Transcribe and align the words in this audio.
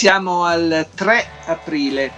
Siamo 0.00 0.44
al 0.44 0.86
3 0.94 1.26
aprile, 1.44 2.10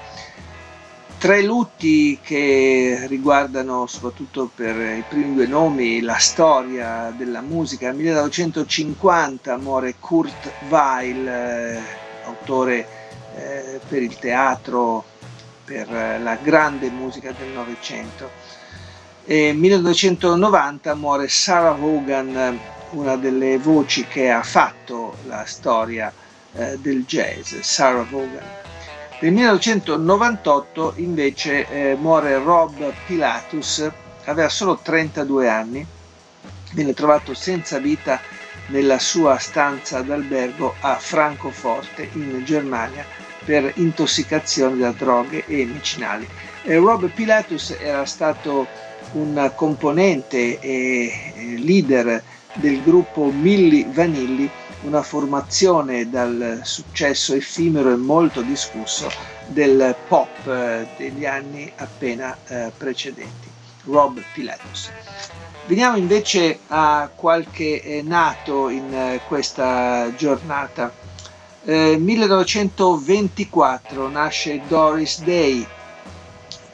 tre 1.19 1.43
lutti 1.43 2.17
che 2.23 3.07
riguardano 3.09 3.87
soprattutto 3.89 4.49
per 4.55 4.77
i 4.77 5.03
primi 5.09 5.35
due 5.35 5.49
nomi 5.49 6.01
la 6.01 6.19
storia 6.19 7.13
della 7.17 7.41
musica. 7.41 7.89
Nel 7.89 7.97
1950 7.97 9.57
muore 9.57 9.97
Kurt 9.99 10.49
Weill, 10.69 11.27
eh, 11.27 11.81
autore 12.27 12.87
eh, 13.35 13.81
per 13.89 14.01
il 14.01 14.17
teatro, 14.17 15.03
per 15.65 15.91
la 15.91 16.39
grande 16.41 16.89
musica 16.89 17.35
del 17.37 17.49
Novecento. 17.49 18.31
Nel 19.25 19.57
1990 19.57 20.95
muore 20.95 21.27
Sarah 21.27 21.73
Vaughan, 21.73 22.61
una 22.91 23.17
delle 23.17 23.59
voci 23.59 24.07
che 24.07 24.31
ha 24.31 24.45
fatto 24.45 25.17
la 25.27 25.45
storia 25.47 26.13
eh, 26.55 26.79
del 26.79 27.05
jazz, 27.05 27.55
Sarah 27.61 28.07
Vaughan. 28.09 28.61
Nel 29.21 29.33
1998 29.33 30.95
invece 30.97 31.69
eh, 31.69 31.95
muore 31.95 32.39
Rob 32.39 32.93
Pilatus, 33.07 33.89
aveva 34.25 34.49
solo 34.49 34.79
32 34.83 35.49
anni, 35.49 35.87
viene 36.73 36.93
trovato 36.93 37.33
senza 37.35 37.79
vita 37.79 38.21
nella 38.67 38.99
sua 38.99 39.39
stanza 39.39 40.03
d'albergo 40.03 40.75
a 40.81 40.97
Francoforte 40.97 42.09
in 42.15 42.43
Germania 42.45 43.05
per 43.45 43.73
intossicazione 43.77 44.79
da 44.79 44.91
droghe 44.91 45.45
e 45.47 45.65
medicinali. 45.67 46.27
Eh, 46.63 46.77
Rob 46.77 47.09
Pilatus 47.09 47.77
era 47.79 48.05
stato 48.05 48.67
un 49.13 49.53
componente 49.55 50.59
e 50.59 51.59
leader 51.59 52.23
del 52.55 52.83
gruppo 52.83 53.31
Milli 53.31 53.87
Vanilli 53.91 54.51
una 54.83 55.03
formazione 55.03 56.11
dal 56.11 56.61
successo 56.63 57.35
effimero 57.35 57.93
e 57.93 57.97
molto 57.97 58.43
discusso 58.43 59.11
del 59.47 59.95
pop 60.09 60.29
eh, 60.47 60.89
degli 60.97 61.25
anni 61.25 61.71
appena 61.77 62.37
eh, 62.47 62.73
precedenti, 62.77 63.49
Rob 63.85 64.21
Pilatus. 64.33 64.91
Veniamo 65.67 65.97
invece 65.97 66.59
a 66.69 67.09
qualche 67.15 67.83
eh, 67.83 68.03
nato 68.03 68.69
in 68.69 69.21
questa 69.29 70.13
giornata. 70.17 70.93
Eh, 71.65 71.97
1924 71.97 74.09
nasce 74.09 74.61
Doris 74.67 75.23
Day, 75.23 75.65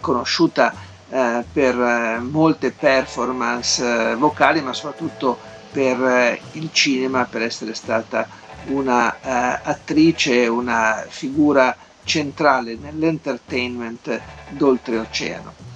conosciuta 0.01 0.73
eh, 1.11 1.45
per 1.53 2.20
molte 2.23 2.70
performance 2.70 4.14
vocali, 4.14 4.62
ma 4.62 4.73
soprattutto 4.73 5.39
per 5.70 6.02
eh, 6.02 6.41
il 6.52 6.70
cinema, 6.72 7.24
per 7.24 7.42
essere 7.42 7.74
stata 7.74 8.27
una 8.66 9.08
uh, 9.08 9.58
attrice, 9.62 10.47
una 10.47 11.05
figura 11.08 11.74
centrale 12.05 12.77
nell'entertainment 12.80 14.20
d'oltreoceano. 14.50 15.66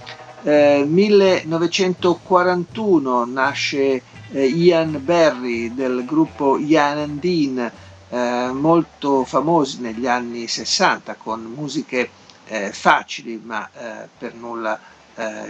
Eh, 0.45 0.83
1941 0.85 3.25
nasce 3.25 4.01
eh, 4.31 4.45
Ian 4.45 4.99
Berry 5.03 5.73
del 5.73 6.03
gruppo 6.05 6.57
Ian 6.57 6.97
and 6.97 7.19
Dean, 7.21 7.71
eh, 8.09 8.49
molto 8.51 9.23
famosi 9.23 9.79
negli 9.79 10.05
anni 10.07 10.45
60 10.47 11.15
con 11.15 11.41
musiche 11.43 12.09
eh, 12.47 12.71
facili 12.73 13.41
ma 13.43 13.69
per 14.17 14.33
nulla 14.35 14.77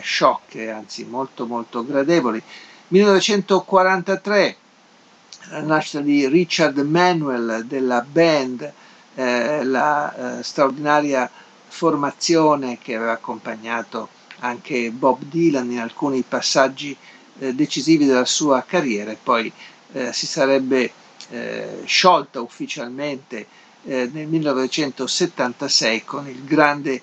sciocche, 0.02 0.70
anzi 0.70 1.06
molto 1.06 1.46
molto 1.48 1.84
gradevoli. 1.86 2.44
1943, 2.90 4.58
la 5.50 5.62
nascita 5.62 6.02
di 6.02 6.28
Richard 6.28 6.78
Manuel 6.80 7.66
della 7.66 8.02
band, 8.02 8.72
eh, 9.16 9.64
la 9.64 10.40
eh, 10.40 10.44
straordinaria 10.44 11.30
formazione 11.68 12.78
che 12.80 12.96
aveva 12.96 13.14
accompagnato 13.14 14.10
anche 14.40 14.92
Bob 14.92 15.24
Dylan 15.24 15.72
in 15.72 15.80
alcuni 15.80 16.22
passaggi 16.22 16.96
eh, 17.40 17.54
decisivi 17.54 18.06
della 18.06 18.26
sua 18.26 18.64
carriera 18.64 19.12
e 19.12 19.18
poi 19.22 19.52
eh, 19.94 20.14
si 20.14 20.28
sarebbe 20.28 20.92
eh, 21.30 21.82
sciolta 21.86 22.42
ufficialmente 22.42 23.48
eh, 23.86 24.10
nel 24.12 24.28
1976 24.28 26.04
con 26.04 26.28
il 26.28 26.44
grande 26.44 27.02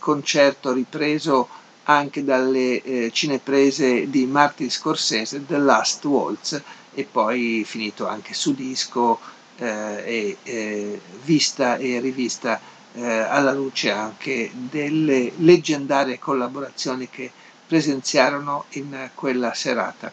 concerto 0.00 0.70
ripreso 0.70 1.48
anche 1.84 2.24
dalle 2.24 2.82
eh, 2.82 3.10
cineprese 3.12 4.08
di 4.08 4.26
Martin 4.26 4.70
Scorsese, 4.70 5.44
The 5.46 5.58
Last 5.58 6.04
Waltz, 6.04 6.62
e 6.94 7.06
poi 7.10 7.64
finito 7.66 8.06
anche 8.06 8.34
su 8.34 8.54
disco 8.54 9.18
eh, 9.56 10.02
e 10.04 10.36
eh, 10.42 11.00
vista 11.24 11.76
e 11.76 12.00
rivista 12.00 12.60
eh, 12.94 13.04
alla 13.06 13.52
luce 13.52 13.90
anche 13.90 14.50
delle 14.52 15.32
leggendarie 15.36 16.18
collaborazioni 16.18 17.08
che 17.08 17.30
presenziarono 17.66 18.66
in 18.70 19.10
quella 19.14 19.54
serata. 19.54 20.12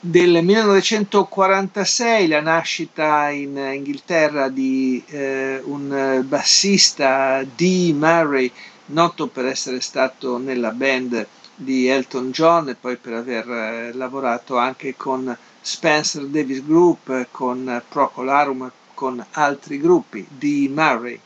Del 0.00 0.44
1946 0.44 2.28
la 2.28 2.40
nascita 2.40 3.30
in 3.30 3.56
Inghilterra 3.56 4.48
di 4.48 5.02
eh, 5.06 5.60
un 5.64 6.22
bassista 6.24 7.42
D. 7.42 7.92
Murray 7.96 8.50
noto 8.88 9.28
per 9.28 9.46
essere 9.46 9.80
stato 9.80 10.36
nella 10.38 10.70
band 10.70 11.26
di 11.54 11.88
Elton 11.88 12.30
John 12.30 12.68
e 12.68 12.76
poi 12.76 12.96
per 12.96 13.14
aver 13.14 13.50
eh, 13.50 13.92
lavorato 13.92 14.56
anche 14.56 14.94
con 14.96 15.36
Spencer 15.60 16.24
Davis 16.26 16.64
Group, 16.64 17.26
con 17.30 17.82
Procol 17.88 18.28
Harum, 18.28 18.70
con 18.94 19.24
altri 19.32 19.80
gruppi, 19.80 20.24
di 20.28 20.70
Murray. 20.72 21.18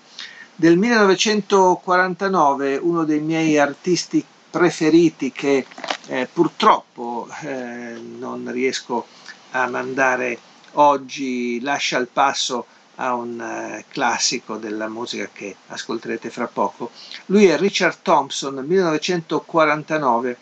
Del 0.54 0.76
1949 0.76 2.76
uno 2.76 3.04
dei 3.04 3.20
miei 3.20 3.58
artisti 3.58 4.24
preferiti 4.50 5.30
che 5.30 5.64
eh, 6.06 6.28
purtroppo 6.32 7.28
eh, 7.42 8.00
non 8.18 8.50
riesco 8.50 9.06
a 9.50 9.68
mandare 9.68 10.38
oggi 10.72 11.60
lascia 11.60 11.98
il 11.98 12.08
passo 12.12 12.66
a 13.00 13.14
un 13.14 13.38
uh, 13.38 13.82
classico 13.88 14.56
della 14.56 14.88
musica 14.88 15.28
che 15.32 15.56
ascolterete 15.68 16.30
fra 16.30 16.46
poco. 16.46 16.90
Lui 17.26 17.46
è 17.46 17.56
Richard 17.56 17.98
Thompson, 18.02 18.64
1949, 18.66 20.36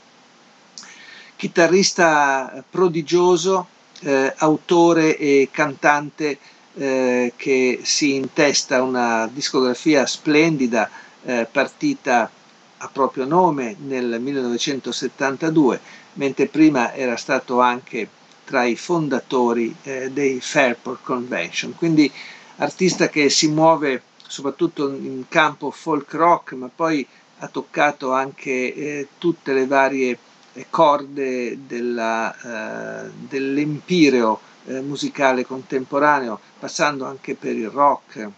chitarrista 1.37 2.65
prodigioso, 2.69 3.69
eh, 4.01 4.33
autore 4.37 5.17
e 5.17 5.49
cantante 5.51 6.39
eh, 6.75 7.33
che 7.37 7.81
si 7.83 8.15
intesta 8.15 8.83
una 8.83 9.29
discografia 9.33 10.07
splendida 10.07 10.91
eh, 11.25 11.47
partita 11.51 12.31
a 12.79 12.89
proprio 12.93 13.25
nome 13.25 13.77
nel 13.79 14.21
1972, 14.21 15.81
mentre 16.15 16.47
prima 16.47 16.95
era 16.95 17.17
stato 17.17 17.61
anche 17.61 18.09
tra 18.45 18.65
i 18.65 18.77
fondatori 18.77 19.75
eh, 19.83 20.11
dei 20.11 20.41
Fairport 20.41 21.03
Convention. 21.03 21.75
Quindi 21.75 22.11
artista 22.57 23.09
che 23.09 23.29
si 23.29 23.49
muove 23.49 24.03
soprattutto 24.27 24.89
in 24.89 25.25
campo 25.29 25.71
folk 25.71 26.13
rock, 26.15 26.53
ma 26.53 26.71
poi 26.75 27.07
ha 27.39 27.49
toccato 27.49 28.13
anche 28.13 28.75
eh, 28.75 29.09
tutte 29.19 29.53
le 29.53 29.67
varie 29.67 30.19
eh, 30.55 30.67
corde 30.71 31.59
della, 31.67 33.05
eh, 33.05 33.11
dell'empireo 33.29 34.41
eh, 34.67 34.81
musicale 34.81 35.45
contemporaneo, 35.45 36.41
passando 36.59 37.05
anche 37.05 37.35
per 37.35 37.55
il 37.55 37.69
rock, 37.69 38.29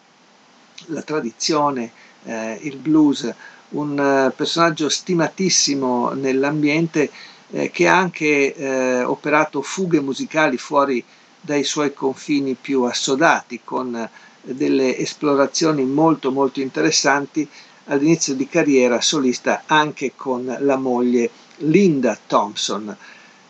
la 0.86 1.02
tradizione, 1.02 1.92
eh, 2.24 2.58
il 2.62 2.76
blues, 2.76 3.32
un 3.70 3.98
eh, 3.98 4.32
personaggio 4.34 4.88
stimatissimo 4.88 6.10
nell'ambiente 6.12 7.10
che 7.72 7.88
ha 7.88 7.96
anche 7.96 9.02
operato 9.06 9.62
fughe 9.62 10.02
musicali 10.02 10.58
fuori 10.58 11.02
dai 11.48 11.64
suoi 11.64 11.94
confini 11.94 12.54
più 12.60 12.82
assodati 12.82 13.62
con 13.64 14.06
delle 14.42 14.98
esplorazioni 14.98 15.82
molto 15.82 16.30
molto 16.30 16.60
interessanti 16.60 17.48
all'inizio 17.86 18.34
di 18.34 18.46
carriera 18.46 19.00
solista 19.00 19.62
anche 19.64 20.12
con 20.14 20.44
la 20.60 20.76
moglie 20.76 21.30
Linda 21.60 22.18
Thompson. 22.26 22.94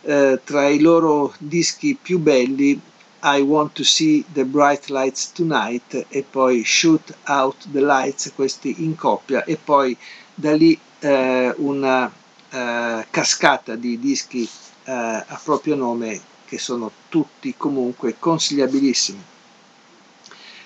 Eh, 0.01 0.39
tra 0.45 0.69
i 0.69 0.79
loro 0.79 1.33
dischi 1.39 1.97
più 2.01 2.19
belli 2.19 2.79
I 3.21 3.41
Want 3.41 3.73
to 3.73 3.83
See 3.83 4.23
the 4.31 4.45
Bright 4.45 4.87
Lights 4.87 5.33
Tonight 5.33 6.05
e 6.07 6.23
poi 6.23 6.63
Shoot 6.63 7.13
Out 7.27 7.67
the 7.69 7.81
Lights, 7.81 8.31
questi 8.33 8.81
in 8.81 8.95
coppia 8.95 9.43
e 9.43 9.57
poi 9.61 9.95
da 10.33 10.53
lì 10.53 10.79
eh, 10.99 11.53
una 11.57 12.09
eh, 12.49 13.05
cascata 13.09 13.75
di 13.75 13.99
dischi 13.99 14.47
eh, 14.85 14.91
a 14.93 15.39
proprio 15.43 15.75
nome 15.75 16.37
che 16.49 16.57
sono 16.57 16.91
tutti 17.09 17.53
comunque 17.55 18.15
consigliabilissimi. 18.17 19.21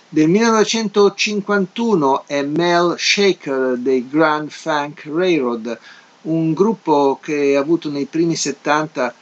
Del 0.07 0.29
1951 0.29 2.23
è 2.25 2.41
Mel 2.43 2.95
Shaker 2.97 3.75
dei 3.77 4.07
Grand 4.07 4.49
Funk 4.49 5.03
Railroad, 5.11 5.77
un 6.21 6.53
gruppo 6.53 7.19
che 7.21 7.57
ha 7.57 7.59
avuto 7.59 7.89
nei 7.89 8.05
primi 8.05 8.37
70 8.37 9.13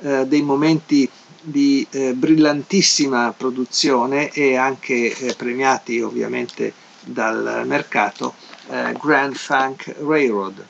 eh, 0.00 0.26
dei 0.26 0.40
momenti 0.42 1.06
di 1.42 1.86
eh, 1.90 2.14
brillantissima 2.14 3.34
produzione 3.36 4.30
e 4.30 4.56
anche 4.56 5.14
eh, 5.16 5.34
premiati 5.34 6.00
ovviamente 6.00 6.72
dal 7.04 7.62
mercato 7.66 8.32
eh, 8.70 8.96
Grand 9.02 9.34
Funk 9.34 9.94
Railroad. 10.00 10.64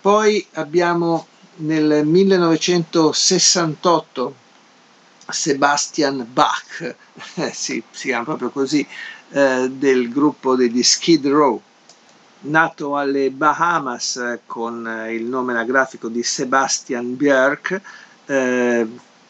Poi 0.00 0.46
abbiamo 0.52 1.26
nel 1.56 2.06
1968 2.06 4.46
Sebastian 5.30 6.26
Bach, 6.32 6.80
eh, 7.36 7.52
sì, 7.52 7.82
si 7.90 8.08
chiama 8.08 8.24
proprio 8.24 8.50
così, 8.50 8.86
eh, 9.30 9.68
del 9.70 10.08
gruppo 10.10 10.56
degli 10.56 10.82
Skid 10.82 11.26
Row, 11.26 11.60
nato 12.40 12.96
alle 12.96 13.30
Bahamas 13.30 14.16
eh, 14.16 14.40
con 14.46 14.86
eh, 14.86 15.14
il 15.14 15.24
nome 15.24 15.52
anagrafico 15.52 16.08
di 16.08 16.22
Sebastian 16.22 17.16
Björk, 17.16 17.80
eh, 18.26 18.86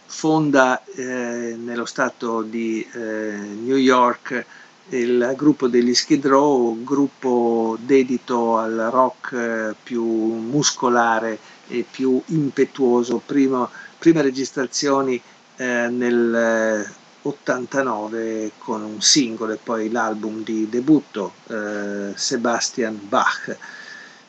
fonda 0.07 0.83
eh, 0.85 1.57
nello 1.59 1.85
stato 1.85 2.41
di 2.43 2.87
New 2.95 3.77
York 3.77 4.47
il 4.91 5.35
gruppo 5.37 5.69
degli 5.69 5.95
Skid 5.95 6.27
Row, 6.27 6.83
gruppo 6.83 7.77
dedito 7.81 8.57
al 8.57 8.89
rock 8.91 9.75
più 9.83 10.03
muscolare 10.03 11.39
e 11.69 11.85
più 11.89 12.21
impetuoso, 12.27 13.21
primo, 13.25 13.69
prime 13.99 14.23
registrazioni 14.23 15.21
eh, 15.59 15.89
nel 15.89 16.87
89 17.23 18.53
con 18.59 18.83
un 18.83 19.01
singolo 19.03 19.53
e 19.53 19.59
poi 19.63 19.91
l'album 19.91 20.43
di 20.45 20.69
debutto 20.69 21.33
eh, 21.49 22.13
Sebastian 22.15 23.01
Bach. 23.09 23.57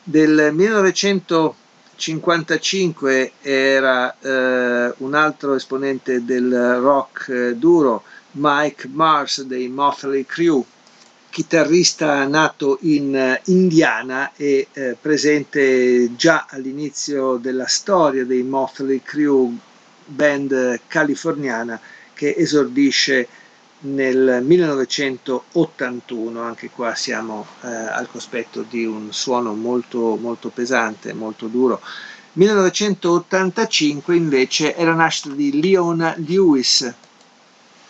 Del 0.02 0.50
1955 0.52 3.32
era 3.40 4.16
eh, 4.18 4.92
un 4.98 5.14
altro 5.14 5.54
esponente 5.54 6.24
del 6.24 6.78
rock 6.80 7.28
eh, 7.28 7.54
duro, 7.54 8.02
Mike 8.32 8.88
Mars 8.88 9.42
dei 9.42 9.68
Motley 9.68 10.24
Crue, 10.24 10.64
chitarrista 11.30 12.26
nato 12.26 12.78
in 12.82 13.38
Indiana 13.44 14.32
e 14.34 14.66
eh, 14.72 14.96
presente 15.00 16.14
già 16.16 16.46
all'inizio 16.50 17.36
della 17.36 17.66
storia 17.66 18.24
dei 18.24 18.42
Motley 18.42 19.00
Crue, 19.02 19.52
band 20.10 20.80
californiana 20.86 21.80
che 22.14 22.34
esordisce 22.36 23.28
nel 23.82 24.42
1981, 24.44 26.42
anche 26.42 26.68
qua 26.70 26.94
siamo 26.94 27.46
eh, 27.62 27.68
al 27.68 28.08
cospetto 28.10 28.62
di 28.68 28.84
un 28.84 29.12
suono 29.12 29.54
molto, 29.54 30.16
molto 30.20 30.50
pesante, 30.50 31.14
molto 31.14 31.46
duro. 31.46 31.80
1985 32.32 34.14
invece 34.14 34.74
è 34.74 34.84
la 34.84 34.92
nascita 34.94 35.34
di 35.34 35.60
Leona 35.60 36.14
Lewis, 36.18 36.92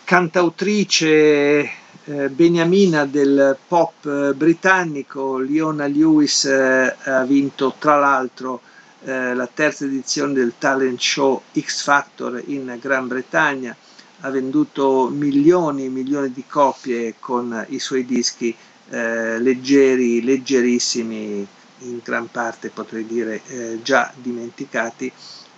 cantautrice 0.03 1.69
eh, 2.05 2.29
beniamina 2.29 3.05
del 3.05 3.57
pop 3.67 4.05
eh, 4.05 4.33
britannico. 4.33 5.37
Leona 5.37 5.85
Lewis 5.87 6.45
eh, 6.45 6.95
ha 7.03 7.23
vinto 7.23 7.75
tra 7.77 7.99
l'altro 7.99 8.61
eh, 9.03 9.33
la 9.33 9.47
terza 9.47 9.85
edizione 9.85 10.33
del 10.33 10.53
talent 10.57 10.99
show 10.99 11.41
X 11.57 11.83
Factor 11.83 12.41
in 12.47 12.77
Gran 12.79 13.07
Bretagna, 13.07 13.75
ha 14.21 14.29
venduto 14.29 15.09
milioni 15.09 15.85
e 15.85 15.89
milioni 15.89 16.31
di 16.31 16.43
copie 16.47 17.15
con 17.19 17.65
i 17.69 17.79
suoi 17.79 18.05
dischi 18.05 18.55
eh, 18.89 19.39
leggeri, 19.39 20.21
leggerissimi, 20.21 21.47
in 21.79 21.99
gran 22.03 22.29
parte 22.29 22.69
potrei 22.69 23.05
dire 23.05 23.41
eh, 23.47 23.79
già 23.81 24.11
dimenticati. 24.15 25.11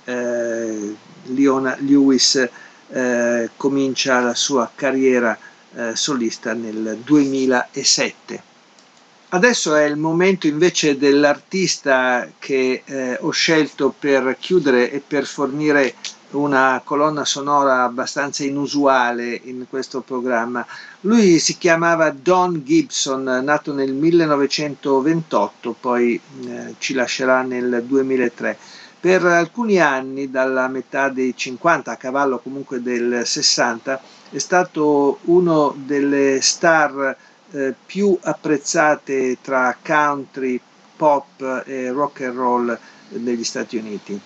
Eh, 0.06 0.96
Leona 1.26 1.76
Lewis 1.80 2.48
eh, 2.90 3.50
comincia 3.56 4.20
la 4.20 4.36
sua 4.36 4.72
carriera 4.74 5.38
solista 5.94 6.54
nel 6.54 7.00
2007. 7.04 8.53
Adesso 9.34 9.74
è 9.74 9.86
il 9.86 9.98
momento 9.98 10.46
invece 10.46 10.96
dell'artista 10.96 12.30
che 12.38 12.84
eh, 12.86 13.18
ho 13.20 13.32
scelto 13.32 13.92
per 13.98 14.38
chiudere 14.40 14.92
e 14.92 15.02
per 15.06 15.26
fornire 15.26 15.96
una 16.34 16.80
colonna 16.84 17.26
sonora 17.26 17.82
abbastanza 17.82 18.44
inusuale 18.44 19.42
in 19.46 19.66
questo 19.68 20.02
programma. 20.02 20.64
Lui 21.02 21.40
si 21.40 21.58
chiamava 21.58 22.12
Don 22.12 22.62
Gibson, 22.64 23.24
nato 23.24 23.74
nel 23.74 23.94
1928, 23.94 25.76
poi 25.80 26.22
eh, 26.46 26.76
ci 26.78 26.94
lascerà 26.94 27.42
nel 27.42 27.84
2003. 27.88 28.56
Per 29.00 29.26
alcuni 29.26 29.82
anni, 29.82 30.30
dalla 30.30 30.68
metà 30.68 31.10
dei 31.10 31.36
50 31.36 31.90
a 31.90 31.98
cavallo 31.98 32.38
comunque 32.38 32.84
del 32.84 33.24
60, 33.26 34.00
è 34.30 34.38
stato 34.38 35.18
uno 35.24 35.74
delle 35.76 36.40
star 36.40 37.18
eh, 37.54 37.74
più 37.86 38.18
apprezzate 38.22 39.38
tra 39.42 39.78
country, 39.82 40.60
pop 40.96 41.64
e 41.66 41.92
rock 41.92 42.22
and 42.22 42.36
roll 42.36 42.80
negli 43.10 43.44
Stati 43.44 43.78
Uniti, 43.78 44.20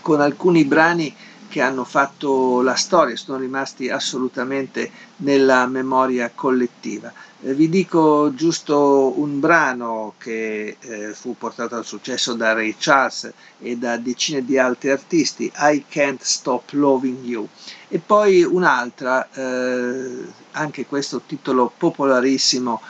con 0.00 0.20
alcuni 0.20 0.64
brani 0.64 1.14
che 1.48 1.60
hanno 1.62 1.84
fatto 1.84 2.60
la 2.60 2.74
storia, 2.74 3.16
sono 3.16 3.38
rimasti 3.38 3.88
assolutamente 3.88 4.90
nella 5.16 5.66
memoria 5.66 6.30
collettiva. 6.34 7.12
Eh, 7.40 7.54
vi 7.54 7.68
dico 7.68 8.32
giusto 8.34 9.18
un 9.18 9.40
brano 9.40 10.14
che 10.18 10.76
eh, 10.78 11.14
fu 11.14 11.36
portato 11.38 11.76
al 11.76 11.86
successo 11.86 12.34
da 12.34 12.52
Ray 12.52 12.74
Charles 12.78 13.32
e 13.60 13.76
da 13.76 13.96
decine 13.96 14.44
di 14.44 14.58
altri 14.58 14.90
artisti, 14.90 15.50
I 15.56 15.84
Can't 15.88 16.22
Stop 16.22 16.72
Loving 16.72 17.24
You, 17.24 17.48
e 17.88 17.98
poi 17.98 18.42
un'altra, 18.42 19.28
eh, 19.32 20.26
anche 20.52 20.86
questo 20.86 21.22
titolo 21.26 21.72
popolarissimo 21.76 22.80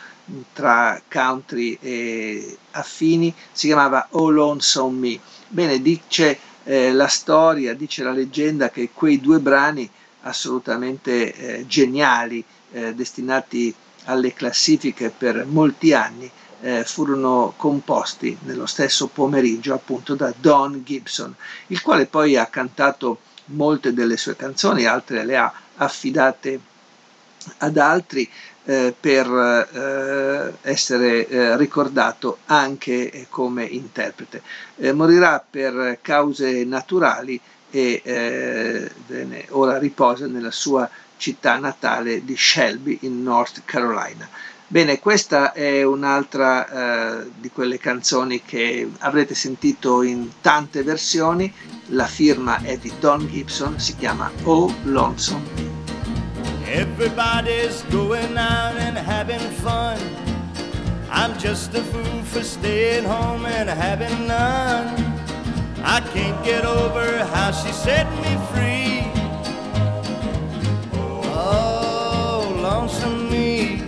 tra 0.52 1.00
country 1.10 1.78
e 1.80 2.56
affini, 2.72 3.34
si 3.52 3.66
chiamava 3.66 4.08
Oh 4.10 4.30
Lonesome 4.30 4.98
Me. 4.98 5.20
Bene, 5.48 5.80
dice 5.80 6.38
eh, 6.68 6.92
la 6.92 7.06
storia, 7.06 7.72
dice 7.72 8.02
la 8.02 8.12
leggenda 8.12 8.68
che 8.68 8.90
quei 8.92 9.22
due 9.22 9.38
brani 9.38 9.88
assolutamente 10.22 11.32
eh, 11.34 11.66
geniali, 11.66 12.44
eh, 12.72 12.94
destinati 12.94 13.74
alle 14.04 14.34
classifiche 14.34 15.08
per 15.08 15.46
molti 15.46 15.94
anni, 15.94 16.30
eh, 16.60 16.84
furono 16.84 17.54
composti 17.56 18.36
nello 18.42 18.66
stesso 18.66 19.06
pomeriggio 19.06 19.72
appunto 19.72 20.14
da 20.14 20.30
Don 20.38 20.82
Gibson, 20.84 21.34
il 21.68 21.80
quale 21.80 22.04
poi 22.04 22.36
ha 22.36 22.44
cantato 22.46 23.20
molte 23.46 23.94
delle 23.94 24.18
sue 24.18 24.36
canzoni, 24.36 24.84
altre 24.84 25.24
le 25.24 25.36
ha 25.38 25.50
affidate 25.76 26.60
ad 27.58 27.78
altri 27.78 28.28
eh, 28.68 28.94
per 28.98 29.26
eh, 29.72 30.68
essere 30.68 31.26
eh, 31.26 31.56
ricordato 31.56 32.40
anche 32.44 33.26
come 33.30 33.64
interprete. 33.64 34.42
Eh, 34.76 34.92
morirà 34.92 35.42
per 35.48 36.00
cause 36.02 36.64
naturali 36.64 37.40
e 37.70 38.90
bene, 39.06 39.46
ora 39.50 39.78
riposa 39.78 40.26
nella 40.26 40.50
sua 40.50 40.88
città 41.16 41.58
natale 41.58 42.24
di 42.24 42.36
Shelby 42.36 42.98
in 43.02 43.22
North 43.22 43.62
Carolina. 43.64 44.28
Bene, 44.66 44.98
questa 44.98 45.52
è 45.52 45.82
un'altra 45.82 47.22
eh, 47.22 47.30
di 47.38 47.50
quelle 47.50 47.78
canzoni 47.78 48.42
che 48.44 48.90
avrete 48.98 49.34
sentito 49.34 50.02
in 50.02 50.28
tante 50.42 50.82
versioni, 50.82 51.50
la 51.86 52.06
firma 52.06 52.60
è 52.62 52.76
di 52.76 52.92
Don 53.00 53.26
Gibson, 53.26 53.80
si 53.80 53.96
chiama 53.96 54.30
Oh 54.44 54.70
Lonesome. 54.84 55.77
Everybody's 56.70 57.80
going 57.84 58.36
out 58.36 58.76
and 58.76 58.98
having 58.98 59.40
fun. 59.64 59.98
I'm 61.10 61.36
just 61.38 61.72
a 61.74 61.82
fool 61.82 62.22
for 62.24 62.42
staying 62.42 63.04
home 63.04 63.46
and 63.46 63.70
having 63.70 64.26
none. 64.26 64.86
I 65.82 66.00
can't 66.12 66.44
get 66.44 66.66
over 66.66 67.24
how 67.24 67.52
she 67.52 67.72
set 67.72 68.06
me 68.20 68.36
free. 68.52 69.10
Oh, 71.32 72.54
lonesome 72.60 73.30
me. 73.30 73.80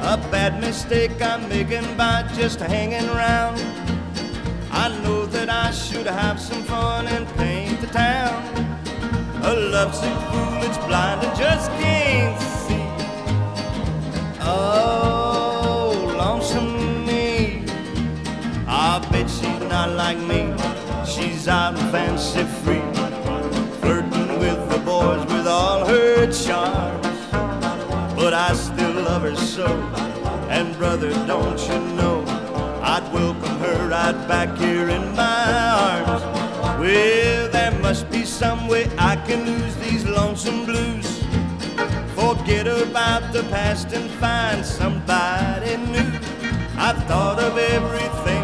A 0.00 0.16
bad 0.32 0.58
mistake 0.58 1.20
I'm 1.20 1.46
making 1.50 1.98
by 1.98 2.22
just 2.34 2.60
hanging 2.60 3.10
around. 3.10 3.60
I 4.70 4.88
know 5.02 5.26
that 5.26 5.50
I 5.50 5.70
should 5.70 6.06
have 6.06 6.40
some 6.40 6.62
fun 6.62 7.06
and 7.08 7.28
paint 7.36 7.82
the 7.82 7.88
town. 7.88 8.25
Lovesick 9.56 10.12
fool 10.30 10.60
that's 10.60 10.76
blind 10.86 11.24
and 11.24 11.38
just 11.38 11.70
can't 11.72 12.38
see. 12.40 12.84
Oh, 14.42 16.14
lonesome 16.18 17.06
me. 17.06 17.64
I 18.68 18.98
bet 19.10 19.30
she's 19.30 19.60
not 19.70 19.92
like 19.92 20.18
me. 20.18 20.52
She's 21.06 21.48
out 21.48 21.78
and 21.78 21.90
fancy 21.90 22.44
free, 22.62 22.82
flirting 23.80 24.38
with 24.38 24.68
the 24.68 24.78
boys 24.84 25.24
with 25.32 25.46
all 25.46 25.86
her 25.86 26.30
charms. 26.30 27.06
But 28.14 28.34
I 28.34 28.52
still 28.52 28.92
love 29.02 29.22
her 29.22 29.36
so. 29.36 29.66
And 30.50 30.76
brother, 30.76 31.10
don't 31.26 31.58
you 31.68 31.78
know, 31.96 32.22
I'd 32.82 33.10
welcome 33.10 33.58
her 33.60 33.88
right 33.88 34.28
back 34.28 34.54
here 34.58 34.90
in 34.90 35.16
my 35.16 36.04
arms. 36.04 36.22
Well, 36.78 37.50
there 37.50 37.72
must 37.80 38.10
be 38.10 38.25
some 38.36 38.68
way 38.68 38.86
I 38.98 39.16
can 39.16 39.46
lose 39.46 39.74
these 39.76 40.04
lonesome 40.04 40.66
blues. 40.66 41.06
Forget 42.14 42.66
about 42.66 43.32
the 43.32 43.42
past 43.44 43.94
and 43.94 44.10
find 44.20 44.62
somebody 44.62 45.78
new. 45.78 46.12
I've 46.76 47.02
thought 47.04 47.38
of 47.40 47.56
everything 47.56 48.35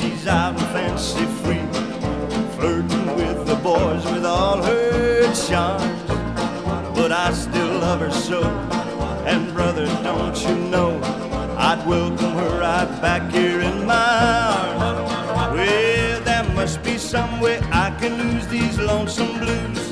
She's 0.00 0.26
out 0.26 0.58
and 0.58 0.68
fancy 0.72 1.26
free, 1.42 1.60
flirting 2.56 3.06
with 3.16 3.46
the 3.46 3.56
boys 3.56 4.02
with 4.06 4.24
all 4.24 4.62
her 4.62 5.22
charms. 5.34 6.08
But 6.96 7.12
I 7.12 7.30
still 7.34 7.80
love 7.80 8.00
her 8.00 8.10
so. 8.10 8.42
And 9.26 9.52
brother, 9.52 9.84
don't 10.02 10.40
you 10.48 10.56
know, 10.56 10.98
I'd 11.58 11.86
welcome 11.86 12.32
her 12.32 12.60
right 12.60 12.90
back 13.02 13.30
here 13.30 13.60
in 13.60 13.84
my 13.84 13.94
arms. 14.78 15.58
Well, 15.58 16.20
there 16.22 16.44
must 16.54 16.82
be 16.82 16.96
some 16.96 17.38
way 17.38 17.60
I 17.70 17.94
can 18.00 18.16
lose 18.16 18.48
these 18.48 18.78
lonesome 18.78 19.38
blues. 19.38 19.90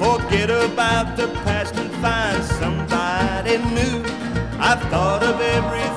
Forget 0.00 0.48
about 0.48 1.18
the 1.18 1.28
past 1.44 1.76
and 1.76 1.90
find 2.00 2.42
somebody 2.44 3.58
new. 3.58 4.02
I've 4.58 4.80
thought 4.90 5.22
of 5.22 5.38
everything 5.38 5.91